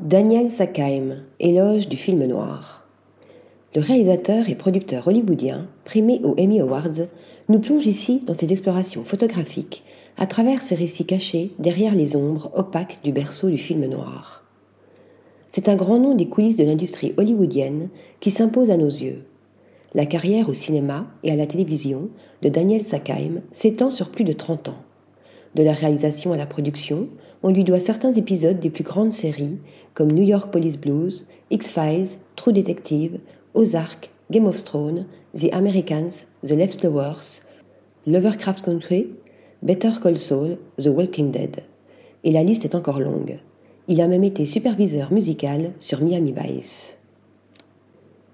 Daniel 0.00 0.50
Sackheim, 0.50 1.22
éloge 1.40 1.88
du 1.88 1.96
film 1.96 2.22
noir. 2.26 2.86
Le 3.74 3.80
réalisateur 3.80 4.50
et 4.50 4.54
producteur 4.54 5.08
hollywoodien, 5.08 5.68
primé 5.84 6.20
aux 6.22 6.34
Emmy 6.38 6.60
Awards, 6.60 7.08
nous 7.48 7.60
plonge 7.60 7.86
ici 7.86 8.22
dans 8.26 8.34
ses 8.34 8.52
explorations 8.52 9.04
photographiques 9.04 9.84
à 10.18 10.26
travers 10.26 10.60
ses 10.60 10.74
récits 10.74 11.06
cachés 11.06 11.52
derrière 11.58 11.94
les 11.94 12.14
ombres 12.14 12.50
opaques 12.54 13.00
du 13.04 13.12
berceau 13.12 13.48
du 13.48 13.56
film 13.56 13.86
noir. 13.86 14.44
C'est 15.48 15.70
un 15.70 15.76
grand 15.76 15.98
nom 15.98 16.14
des 16.14 16.28
coulisses 16.28 16.56
de 16.56 16.64
l'industrie 16.64 17.14
hollywoodienne 17.16 17.88
qui 18.20 18.30
s'impose 18.30 18.70
à 18.70 18.76
nos 18.76 18.84
yeux. 18.84 19.24
La 19.94 20.04
carrière 20.04 20.50
au 20.50 20.54
cinéma 20.54 21.06
et 21.22 21.30
à 21.30 21.36
la 21.36 21.46
télévision 21.46 22.10
de 22.42 22.50
Daniel 22.50 22.82
Sackheim 22.82 23.40
s'étend 23.50 23.90
sur 23.90 24.10
plus 24.10 24.24
de 24.24 24.34
30 24.34 24.68
ans. 24.68 24.82
De 25.56 25.62
la 25.62 25.72
réalisation 25.72 26.34
à 26.34 26.36
la 26.36 26.44
production, 26.44 27.08
on 27.42 27.50
lui 27.50 27.64
doit 27.64 27.80
certains 27.80 28.12
épisodes 28.12 28.60
des 28.60 28.68
plus 28.68 28.84
grandes 28.84 29.12
séries 29.12 29.56
comme 29.94 30.12
New 30.12 30.22
York 30.22 30.52
Police 30.52 30.76
Blues, 30.76 31.26
X-Files, 31.50 32.18
True 32.36 32.52
Detective, 32.52 33.18
Ozark, 33.54 34.10
Game 34.30 34.44
of 34.44 34.62
Thrones, 34.64 35.06
The 35.34 35.50
Americans, 35.54 36.26
The 36.44 36.50
Leftovers, 36.50 37.40
Lovecraft 38.06 38.66
Country, 38.66 39.08
Better 39.62 39.92
Call 40.02 40.18
Saul, 40.18 40.58
The 40.78 40.88
Walking 40.88 41.30
Dead. 41.30 41.62
Et 42.22 42.32
la 42.32 42.42
liste 42.44 42.66
est 42.66 42.74
encore 42.74 43.00
longue. 43.00 43.38
Il 43.88 44.02
a 44.02 44.08
même 44.08 44.24
été 44.24 44.44
superviseur 44.44 45.10
musical 45.10 45.72
sur 45.78 46.02
Miami 46.02 46.34
Vice. 46.36 46.98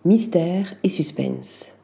Mystère 0.04 0.74
et 0.82 0.88
suspense. 0.88 1.74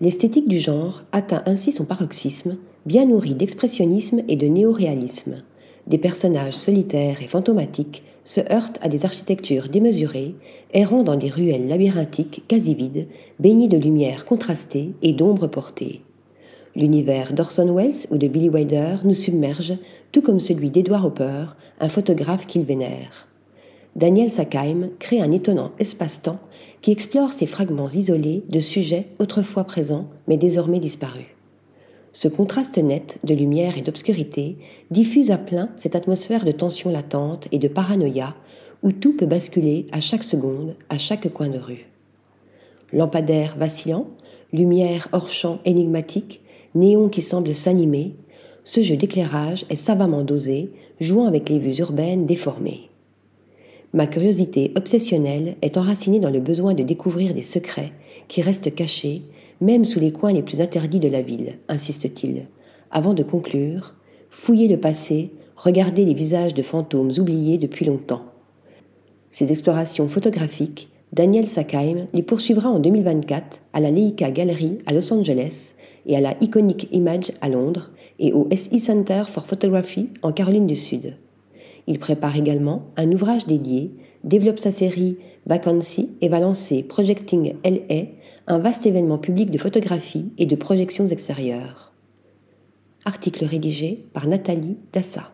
L'esthétique 0.00 0.46
du 0.46 0.60
genre 0.60 1.02
atteint 1.10 1.42
ainsi 1.44 1.72
son 1.72 1.86
paroxysme, 1.86 2.56
bien 2.86 3.06
nourri 3.06 3.34
d'expressionnisme 3.34 4.22
et 4.28 4.36
de 4.36 4.46
néoréalisme. 4.46 5.42
Des 5.86 5.98
personnages 5.98 6.54
solitaires 6.54 7.22
et 7.22 7.26
fantomatiques 7.26 8.02
se 8.24 8.40
heurtent 8.52 8.78
à 8.82 8.88
des 8.88 9.04
architectures 9.04 9.68
démesurées, 9.68 10.34
errant 10.72 11.02
dans 11.02 11.16
des 11.16 11.30
ruelles 11.30 11.68
labyrinthiques 11.68 12.44
quasi 12.48 12.74
vides, 12.74 13.08
baignées 13.38 13.68
de 13.68 13.76
lumière 13.76 14.24
contrastée 14.24 14.92
et 15.02 15.12
d'ombres 15.12 15.46
portées. 15.46 16.02
L'univers 16.76 17.32
d'Orson 17.32 17.74
Welles 17.74 18.06
ou 18.10 18.16
de 18.16 18.28
Billy 18.28 18.48
Wilder 18.48 18.98
nous 19.04 19.14
submerge, 19.14 19.74
tout 20.12 20.22
comme 20.22 20.38
celui 20.38 20.70
d'Edward 20.70 21.04
Hopper, 21.04 21.46
un 21.80 21.88
photographe 21.88 22.46
qu'il 22.46 22.62
vénère. 22.62 23.26
Daniel 23.96 24.30
Sackheim 24.30 24.90
crée 25.00 25.20
un 25.20 25.32
étonnant 25.32 25.72
espace-temps 25.80 26.38
qui 26.80 26.92
explore 26.92 27.32
ces 27.32 27.46
fragments 27.46 27.88
isolés 27.88 28.44
de 28.48 28.60
sujets 28.60 29.08
autrefois 29.18 29.64
présents 29.64 30.08
mais 30.28 30.36
désormais 30.36 30.78
disparus. 30.78 31.26
Ce 32.12 32.26
contraste 32.26 32.78
net 32.78 33.18
de 33.22 33.34
lumière 33.34 33.78
et 33.78 33.82
d'obscurité 33.82 34.56
diffuse 34.90 35.30
à 35.30 35.38
plein 35.38 35.70
cette 35.76 35.94
atmosphère 35.94 36.44
de 36.44 36.52
tension 36.52 36.90
latente 36.90 37.46
et 37.52 37.58
de 37.58 37.68
paranoïa 37.68 38.34
où 38.82 38.92
tout 38.92 39.16
peut 39.16 39.26
basculer 39.26 39.86
à 39.92 40.00
chaque 40.00 40.24
seconde, 40.24 40.74
à 40.88 40.98
chaque 40.98 41.32
coin 41.32 41.48
de 41.48 41.58
rue. 41.58 41.86
Lampadaire 42.92 43.54
vacillant, 43.56 44.08
lumière 44.52 45.08
hors 45.12 45.30
champ 45.30 45.60
énigmatique, 45.64 46.40
néon 46.74 47.08
qui 47.08 47.22
semble 47.22 47.54
s'animer, 47.54 48.14
ce 48.64 48.80
jeu 48.80 48.96
d'éclairage 48.96 49.64
est 49.70 49.76
savamment 49.76 50.22
dosé, 50.22 50.70
jouant 51.00 51.26
avec 51.26 51.48
les 51.48 51.58
vues 51.58 51.78
urbaines 51.78 52.26
déformées. 52.26 52.90
Ma 53.92 54.06
curiosité 54.06 54.72
obsessionnelle 54.76 55.56
est 55.62 55.76
enracinée 55.76 56.20
dans 56.20 56.30
le 56.30 56.40
besoin 56.40 56.74
de 56.74 56.82
découvrir 56.82 57.34
des 57.34 57.42
secrets 57.42 57.92
qui 58.28 58.42
restent 58.42 58.74
cachés, 58.74 59.22
même 59.60 59.84
sous 59.84 60.00
les 60.00 60.12
coins 60.12 60.32
les 60.32 60.42
plus 60.42 60.60
interdits 60.60 61.00
de 61.00 61.08
la 61.08 61.22
ville, 61.22 61.58
insiste-t-il, 61.68 62.46
avant 62.90 63.14
de 63.14 63.22
conclure 63.22 63.94
Fouiller 64.30 64.68
le 64.68 64.78
passé, 64.78 65.32
regarder 65.56 66.04
les 66.04 66.14
visages 66.14 66.54
de 66.54 66.62
fantômes 66.62 67.10
oubliés 67.18 67.58
depuis 67.58 67.84
longtemps. 67.84 68.24
Ces 69.30 69.50
explorations 69.50 70.08
photographiques, 70.08 70.88
Daniel 71.12 71.48
Sackheim 71.48 72.06
les 72.12 72.22
poursuivra 72.22 72.70
en 72.70 72.78
2024 72.78 73.62
à 73.72 73.80
la 73.80 73.90
Leica 73.90 74.30
Gallery 74.30 74.78
à 74.86 74.92
Los 74.92 75.12
Angeles 75.12 75.74
et 76.06 76.16
à 76.16 76.20
la 76.20 76.34
Iconic 76.40 76.88
Image 76.92 77.32
à 77.40 77.48
Londres 77.48 77.90
et 78.18 78.32
au 78.32 78.48
SE 78.54 78.78
Center 78.78 79.24
for 79.26 79.46
Photography 79.46 80.10
en 80.22 80.32
Caroline 80.32 80.66
du 80.66 80.76
Sud. 80.76 81.16
Il 81.86 81.98
prépare 81.98 82.36
également 82.36 82.86
un 82.96 83.10
ouvrage 83.10 83.46
dédié, 83.46 83.90
développe 84.24 84.58
sa 84.58 84.72
série 84.72 85.18
Vacancy 85.46 86.10
et 86.20 86.28
va 86.28 86.40
lancer 86.40 86.82
Projecting 86.82 87.54
LA, 87.64 88.02
un 88.46 88.58
vaste 88.58 88.86
événement 88.86 89.18
public 89.18 89.50
de 89.50 89.58
photographie 89.58 90.32
et 90.38 90.46
de 90.46 90.56
projections 90.56 91.06
extérieures. 91.06 91.92
Article 93.04 93.44
rédigé 93.44 94.04
par 94.12 94.26
Nathalie 94.26 94.76
Dassa. 94.92 95.32